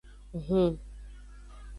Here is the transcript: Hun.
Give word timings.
Hun. 0.45 0.79